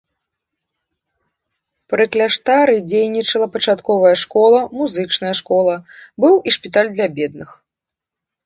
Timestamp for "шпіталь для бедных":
6.61-7.49